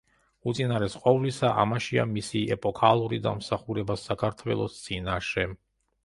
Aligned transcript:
უწინარეს 0.51 0.93
ყოვლისა, 1.01 1.49
ამაშია 1.63 2.05
მისი 2.13 2.41
ეპოქალური 2.55 3.19
დამსახურება 3.27 3.97
საქართველოს 4.05 4.79
წინაშე. 4.87 5.45